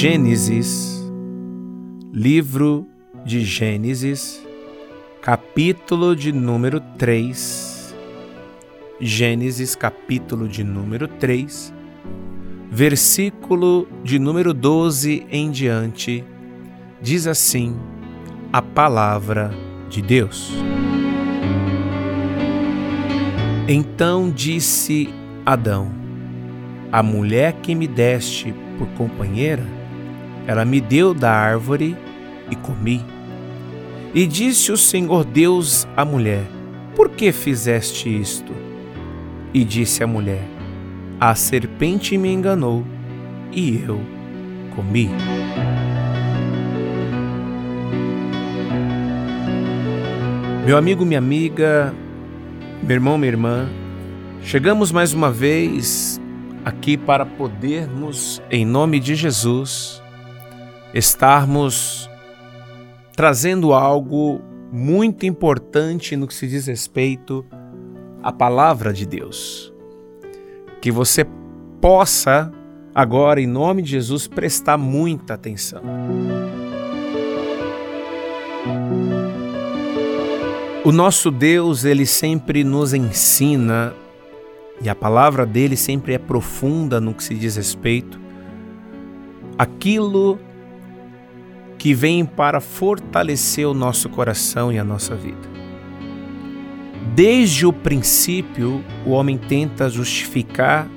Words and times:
Gênesis, 0.00 1.08
livro 2.12 2.84
de 3.24 3.44
Gênesis, 3.44 4.44
capítulo 5.22 6.16
de 6.16 6.32
número 6.32 6.80
3. 6.98 7.94
Gênesis, 8.98 9.76
capítulo 9.76 10.48
de 10.48 10.64
número 10.64 11.06
3, 11.06 11.72
versículo 12.72 13.86
de 14.02 14.18
número 14.18 14.52
12 14.52 15.24
em 15.30 15.52
diante, 15.52 16.24
diz 17.00 17.28
assim 17.28 17.76
a 18.52 18.60
palavra 18.60 19.52
de 19.88 20.02
Deus. 20.02 20.50
Então 23.68 24.28
disse 24.28 25.08
Adão: 25.46 25.92
A 26.90 27.00
mulher 27.00 27.52
que 27.62 27.76
me 27.76 27.86
deste 27.86 28.52
por 28.80 28.88
companheira, 28.96 29.62
ela 30.46 30.64
me 30.64 30.80
deu 30.80 31.12
da 31.12 31.30
árvore 31.30 31.94
e 32.50 32.56
comi. 32.56 33.04
E 34.14 34.26
disse 34.26 34.72
o 34.72 34.76
Senhor 34.76 35.22
Deus 35.22 35.86
à 35.94 36.02
mulher: 36.02 36.44
Por 36.96 37.10
que 37.10 37.30
fizeste 37.30 38.08
isto? 38.08 38.52
E 39.52 39.64
disse 39.64 40.02
a 40.02 40.06
mulher: 40.06 40.42
A 41.20 41.34
serpente 41.34 42.16
me 42.16 42.32
enganou 42.32 42.82
e 43.52 43.82
eu 43.86 44.00
comi. 44.74 45.10
Meu 50.64 50.78
amigo, 50.78 51.04
minha 51.04 51.18
amiga, 51.18 51.94
meu 52.82 52.96
irmão, 52.96 53.18
minha 53.18 53.30
irmã, 53.30 53.68
chegamos 54.42 54.90
mais 54.90 55.12
uma 55.12 55.30
vez 55.30 56.20
aqui 56.70 56.96
para 56.96 57.26
podermos, 57.26 58.40
em 58.48 58.64
nome 58.64 59.00
de 59.00 59.16
Jesus, 59.16 60.00
estarmos 60.94 62.08
trazendo 63.16 63.72
algo 63.72 64.40
muito 64.72 65.26
importante 65.26 66.16
no 66.16 66.28
que 66.28 66.34
se 66.34 66.46
diz 66.46 66.68
respeito 66.68 67.44
à 68.22 68.32
palavra 68.32 68.92
de 68.92 69.04
Deus. 69.04 69.72
Que 70.80 70.92
você 70.92 71.26
possa, 71.80 72.52
agora, 72.94 73.40
em 73.40 73.48
nome 73.48 73.82
de 73.82 73.90
Jesus, 73.90 74.28
prestar 74.28 74.78
muita 74.78 75.34
atenção. 75.34 75.82
O 80.84 80.92
nosso 80.92 81.32
Deus, 81.32 81.84
ele 81.84 82.06
sempre 82.06 82.62
nos 82.62 82.94
ensina 82.94 83.92
e 84.82 84.88
a 84.88 84.94
palavra 84.94 85.44
dele 85.44 85.76
sempre 85.76 86.14
é 86.14 86.18
profunda 86.18 87.00
no 87.00 87.12
que 87.12 87.22
se 87.22 87.34
diz 87.34 87.56
respeito 87.56 88.18
aquilo 89.60 90.38
que 91.76 91.92
vem 91.92 92.24
para 92.24 92.60
fortalecer 92.60 93.66
o 93.66 93.74
nosso 93.74 94.08
coração 94.08 94.72
e 94.72 94.78
a 94.78 94.84
nossa 94.84 95.14
vida. 95.14 95.50
Desde 97.14 97.66
o 97.66 97.72
princípio, 97.72 98.82
o 99.04 99.10
homem 99.10 99.36
tenta 99.36 99.90
justificar 99.90 100.88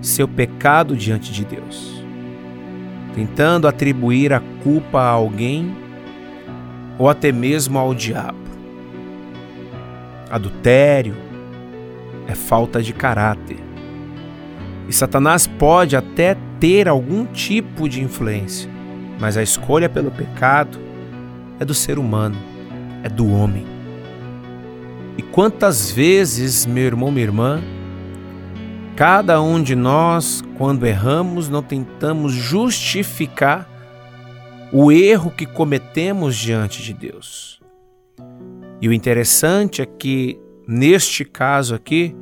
seu 0.00 0.26
pecado 0.26 0.96
diante 0.96 1.30
de 1.30 1.44
Deus, 1.44 2.02
tentando 3.14 3.68
atribuir 3.68 4.32
a 4.32 4.40
culpa 4.62 5.00
a 5.00 5.10
alguém 5.10 5.76
ou 6.98 7.10
até 7.10 7.30
mesmo 7.32 7.78
ao 7.78 7.94
diabo. 7.94 8.38
Adultério, 10.30 11.16
é 12.26 12.34
falta 12.34 12.82
de 12.82 12.92
caráter. 12.92 13.58
E 14.88 14.92
Satanás 14.92 15.46
pode 15.46 15.96
até 15.96 16.36
ter 16.60 16.88
algum 16.88 17.26
tipo 17.26 17.88
de 17.88 18.02
influência, 18.02 18.70
mas 19.18 19.36
a 19.36 19.42
escolha 19.42 19.88
pelo 19.88 20.10
pecado 20.10 20.78
é 21.58 21.64
do 21.64 21.74
ser 21.74 21.98
humano, 21.98 22.36
é 23.02 23.08
do 23.08 23.30
homem. 23.30 23.66
E 25.18 25.22
quantas 25.22 25.90
vezes, 25.90 26.66
meu 26.66 26.84
irmão, 26.84 27.10
minha 27.10 27.24
irmã, 27.24 27.60
cada 28.94 29.40
um 29.40 29.62
de 29.62 29.74
nós, 29.74 30.42
quando 30.56 30.86
erramos, 30.86 31.48
não 31.48 31.62
tentamos 31.62 32.32
justificar 32.32 33.68
o 34.72 34.92
erro 34.92 35.30
que 35.30 35.46
cometemos 35.46 36.36
diante 36.36 36.82
de 36.82 36.92
Deus. 36.92 37.60
E 38.80 38.88
o 38.88 38.92
interessante 38.92 39.80
é 39.80 39.86
que 39.86 40.38
Neste 40.66 41.24
caso 41.24 41.74
aqui, 41.74 42.14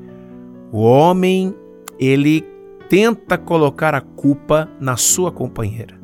o 0.71 0.83
homem 0.83 1.55
ele 1.99 2.45
tenta 2.89 3.39
colocar 3.39 3.95
a 3.95 4.01
culpa 4.01 4.69
na 4.79 4.97
sua 4.97 5.33
companheira. 5.33 5.99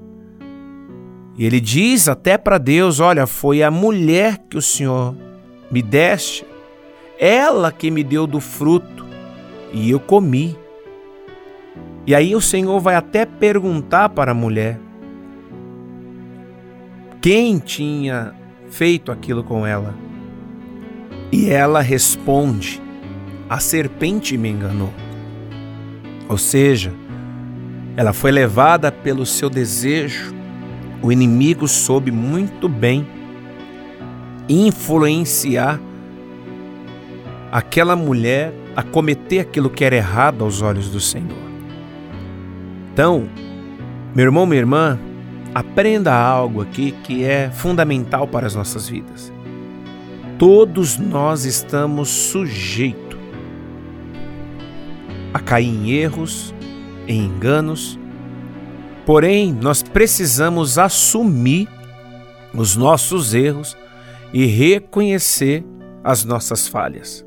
E 1.37 1.45
ele 1.45 1.61
diz 1.61 2.09
até 2.09 2.39
para 2.39 2.59
Deus: 2.59 3.00
Olha, 3.00 3.27
foi 3.27 3.62
a 3.62 3.71
mulher 3.71 4.39
que 4.49 4.56
o 4.56 4.62
Senhor 4.62 5.15
me 5.71 5.83
deste, 5.83 6.47
ela 7.19 7.71
que 7.71 7.91
me 7.91 8.03
deu 8.03 8.27
do 8.27 8.41
fruto 8.41 9.06
e 9.73 9.91
eu 9.91 10.00
comi. 10.00 10.56
E 12.06 12.15
aí 12.15 12.34
o 12.34 12.41
Senhor 12.41 12.81
vai 12.81 12.95
até 12.95 13.25
perguntar 13.27 14.09
para 14.09 14.33
a 14.33 14.34
mulher 14.34 14.81
quem 17.21 17.59
tinha 17.59 18.34
feito 18.71 19.12
aquilo 19.12 19.45
com 19.45 19.67
ela. 19.67 19.95
E 21.33 21.51
ela 21.51 21.81
responde: 21.81 22.81
A 23.49 23.61
serpente 23.61 24.37
me 24.37 24.49
enganou. 24.49 24.93
Ou 26.29 26.39
seja, 26.39 26.93
ela 27.97 28.13
foi 28.13 28.31
levada 28.31 28.91
pelo 28.91 29.27
seu 29.27 29.51
desejo. 29.51 30.35
O 31.03 31.11
inimigo 31.11 31.67
soube 31.67 32.11
muito 32.11 32.69
bem 32.69 33.07
influenciar 34.49 35.81
aquela 37.51 37.97
mulher 37.97 38.53
a 38.77 38.83
cometer 38.83 39.41
aquilo 39.41 39.71
que 39.71 39.85
era 39.85 39.97
errado 39.97 40.45
aos 40.45 40.62
olhos 40.62 40.89
do 40.89 41.01
Senhor. 41.01 41.51
Então, 42.93 43.29
meu 44.15 44.27
irmão, 44.27 44.47
minha 44.47 44.61
irmã, 44.61 44.99
aprenda 45.55 46.15
algo 46.15 46.62
aqui 46.62 46.93
que 47.05 47.25
é 47.25 47.51
fundamental 47.51 48.27
para 48.27 48.47
as 48.47 48.55
nossas 48.55 48.89
vidas. 48.89 49.33
Todos 50.41 50.97
nós 50.97 51.45
estamos 51.45 52.09
sujeitos 52.09 53.19
a 55.34 55.39
cair 55.39 55.69
em 55.69 55.91
erros, 55.91 56.55
em 57.06 57.27
enganos, 57.27 58.01
porém 59.05 59.53
nós 59.53 59.83
precisamos 59.83 60.79
assumir 60.79 61.69
os 62.55 62.75
nossos 62.75 63.34
erros 63.34 63.77
e 64.33 64.47
reconhecer 64.47 65.62
as 66.03 66.25
nossas 66.25 66.67
falhas. 66.67 67.23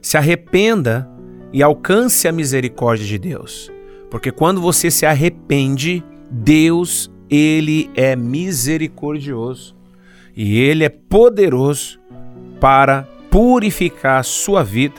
Se 0.00 0.16
arrependa 0.16 1.06
e 1.52 1.62
alcance 1.62 2.26
a 2.26 2.32
misericórdia 2.32 3.04
de 3.04 3.18
Deus, 3.18 3.70
porque 4.10 4.32
quando 4.32 4.58
você 4.58 4.90
se 4.90 5.04
arrepende, 5.04 6.02
Deus, 6.30 7.12
ele 7.28 7.90
é 7.94 8.16
misericordioso 8.16 9.76
e 10.34 10.58
ele 10.60 10.82
é 10.82 10.88
poderoso 10.88 12.00
para 12.62 13.08
purificar 13.28 14.20
a 14.20 14.22
sua 14.22 14.62
vida 14.62 14.94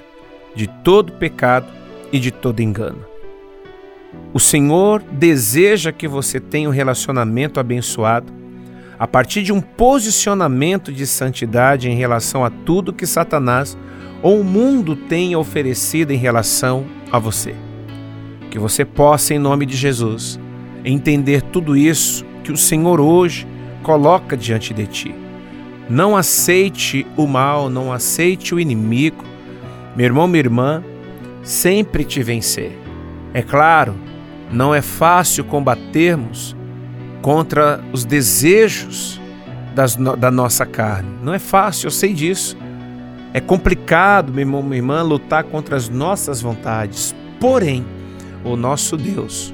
de 0.54 0.68
todo 0.68 1.14
pecado 1.14 1.66
e 2.12 2.20
de 2.20 2.30
todo 2.30 2.60
engano. 2.60 3.06
O 4.34 4.40
Senhor 4.40 5.02
deseja 5.02 5.90
que 5.94 6.06
você 6.06 6.42
tenha 6.42 6.68
um 6.68 6.74
relacionamento 6.74 7.62
abençoado 7.62 8.34
a 9.00 9.08
partir 9.08 9.44
de 9.44 9.54
um 9.54 9.62
posicionamento 9.62 10.92
de 10.92 11.08
santidade 11.08 11.90
em 11.90 11.96
relação 11.96 12.44
a 12.44 12.50
tudo 12.50 12.92
que 12.92 13.08
Satanás 13.08 13.78
ou 14.22 14.42
o 14.42 14.44
mundo 14.44 14.98
tem 14.98 15.34
oferecido 15.34 16.12
em 16.12 16.18
relação 16.18 16.86
a 17.10 17.18
você. 17.18 17.56
Que 18.52 18.60
você 18.60 18.84
possa, 18.84 19.36
em 19.36 19.40
nome 19.40 19.66
de 19.66 19.78
Jesus, 19.78 20.38
entender 20.84 21.42
tudo 21.42 21.78
isso 21.78 22.26
que 22.44 22.52
o 22.52 22.58
Senhor 22.58 23.00
hoje 23.00 23.48
coloca 23.82 24.36
diante 24.36 24.74
de 24.74 24.86
ti 24.86 25.23
não 25.90 26.16
aceite 26.16 27.06
o 27.18 27.28
mal, 27.28 27.70
não 27.70 27.92
aceite 27.92 28.56
o 28.56 28.60
inimigo. 28.60 29.24
Meu 29.96 30.06
irmão, 30.06 30.28
minha 30.28 30.40
irmã, 30.40 30.84
sempre 31.44 32.04
te 32.04 32.24
vencer. 32.24 32.78
É 33.34 33.42
claro, 33.42 33.96
não 34.52 34.74
é 34.74 34.82
fácil 34.82 35.44
combatermos 35.44 36.56
contra 37.22 37.84
os 37.92 38.06
desejos 38.06 39.20
das, 39.76 39.96
da 39.96 40.32
nossa 40.32 40.66
carne. 40.66 41.10
Não 41.22 41.34
é 41.34 41.40
fácil, 41.40 41.88
eu 41.88 41.92
sei 41.92 42.14
disso. 42.14 42.58
É 43.34 43.40
complicado, 43.40 44.32
meu 44.32 44.42
irmão, 44.42 44.62
minha 44.62 44.78
irmã, 44.78 45.02
lutar 45.02 45.44
contra 45.44 45.76
as 45.76 45.90
nossas 45.90 46.42
vontades. 46.42 47.16
Porém, 47.40 47.86
o 48.44 48.56
nosso 48.56 48.96
Deus, 48.96 49.54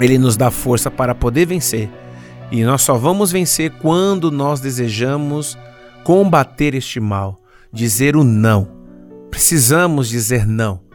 ele 0.00 0.18
nos 0.18 0.36
dá 0.36 0.50
força 0.50 0.90
para 0.90 1.14
poder 1.14 1.46
vencer 1.46 1.88
e 2.50 2.64
nós 2.64 2.82
só 2.82 2.96
vamos 2.96 3.30
vencer 3.30 3.70
quando 3.72 4.30
nós 4.30 4.60
desejamos 4.60 5.58
combater 6.02 6.74
este 6.74 6.98
mal, 7.00 7.40
dizer 7.72 8.16
o 8.16 8.24
não. 8.24 8.68
Precisamos 9.30 10.08
dizer 10.08 10.46
não 10.46 10.88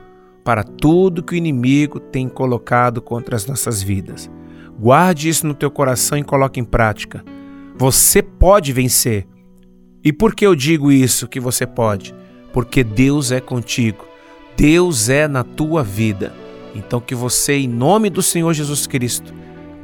para 0.43 0.63
tudo 0.63 1.23
que 1.23 1.33
o 1.33 1.37
inimigo 1.37 1.99
tem 1.99 2.27
colocado 2.27 3.01
contra 3.01 3.35
as 3.35 3.45
nossas 3.45 3.81
vidas. 3.81 4.29
Guarde 4.77 5.29
isso 5.29 5.47
no 5.47 5.53
teu 5.53 5.71
coração 5.71 6.17
e 6.17 6.23
coloque 6.23 6.59
em 6.59 6.63
prática. 6.63 7.23
Você 7.77 8.21
pode 8.21 8.73
vencer. 8.73 9.25
E 10.03 10.11
por 10.11 10.35
que 10.35 10.45
eu 10.45 10.53
digo 10.53 10.91
isso 10.91 11.27
que 11.27 11.39
você 11.39 11.65
pode? 11.65 12.13
Porque 12.51 12.83
Deus 12.83 13.31
é 13.31 13.39
contigo. 13.39 14.05
Deus 14.57 15.07
é 15.07 15.27
na 15.27 15.43
tua 15.43 15.83
vida. 15.83 16.33
Então 16.75 16.99
que 16.99 17.15
você, 17.15 17.53
em 17.53 17.67
nome 17.67 18.09
do 18.09 18.21
Senhor 18.21 18.53
Jesus 18.53 18.85
Cristo, 18.85 19.33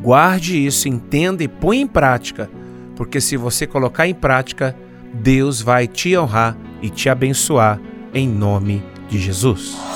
guarde 0.01 0.57
isso, 0.65 0.87
entenda 0.87 1.43
e 1.43 1.47
põe 1.47 1.81
em 1.81 1.87
prática, 1.87 2.49
porque 2.95 3.19
se 3.19 3.37
você 3.37 3.65
colocar 3.67 4.07
em 4.07 4.13
prática, 4.13 4.75
Deus 5.13 5.61
vai 5.61 5.87
te 5.87 6.17
honrar 6.17 6.55
e 6.81 6.89
te 6.89 7.09
abençoar 7.09 7.79
em 8.13 8.27
nome 8.27 8.83
de 9.09 9.19
Jesus. 9.19 9.89